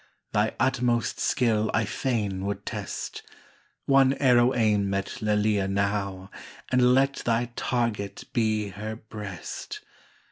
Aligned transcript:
Thy 0.31 0.55
utmost 0.59 1.19
skill 1.19 1.69
I 1.75 1.85
fain 1.85 2.43
would 2.47 2.65
test; 2.65 3.21
One 3.85 4.15
arrow 4.15 4.55
aim 4.55 4.91
at 4.95 5.21
Lelia 5.21 5.67
now, 5.67 6.31
And 6.71 6.95
let 6.95 7.17
thy 7.17 7.51
target 7.55 8.23
be 8.33 8.69
her 8.69 8.95
breast 8.95 9.81